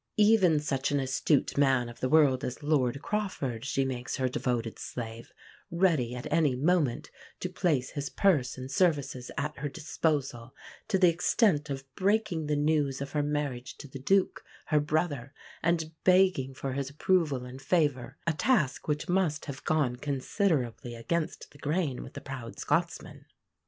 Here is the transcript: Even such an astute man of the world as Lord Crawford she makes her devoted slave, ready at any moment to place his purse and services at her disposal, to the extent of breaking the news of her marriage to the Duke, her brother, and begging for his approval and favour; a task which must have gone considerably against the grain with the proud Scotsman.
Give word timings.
Even 0.17 0.59
such 0.59 0.89
an 0.89 0.99
astute 0.99 1.59
man 1.59 1.87
of 1.87 1.99
the 1.99 2.09
world 2.09 2.43
as 2.43 2.63
Lord 2.63 3.03
Crawford 3.03 3.63
she 3.63 3.85
makes 3.85 4.15
her 4.15 4.27
devoted 4.27 4.79
slave, 4.79 5.31
ready 5.69 6.15
at 6.15 6.25
any 6.33 6.55
moment 6.55 7.11
to 7.39 7.47
place 7.49 7.91
his 7.91 8.09
purse 8.09 8.57
and 8.57 8.71
services 8.71 9.29
at 9.37 9.57
her 9.59 9.69
disposal, 9.69 10.55
to 10.87 10.97
the 10.97 11.07
extent 11.09 11.69
of 11.69 11.83
breaking 11.93 12.47
the 12.47 12.55
news 12.55 12.99
of 12.99 13.11
her 13.11 13.21
marriage 13.21 13.77
to 13.77 13.87
the 13.87 13.99
Duke, 13.99 14.43
her 14.65 14.79
brother, 14.79 15.35
and 15.61 15.91
begging 16.03 16.55
for 16.55 16.73
his 16.73 16.89
approval 16.89 17.45
and 17.45 17.61
favour; 17.61 18.17
a 18.25 18.33
task 18.33 18.87
which 18.87 19.07
must 19.07 19.45
have 19.45 19.63
gone 19.65 19.97
considerably 19.97 20.95
against 20.95 21.51
the 21.51 21.59
grain 21.59 22.01
with 22.01 22.13
the 22.15 22.21
proud 22.21 22.57
Scotsman. 22.57 23.25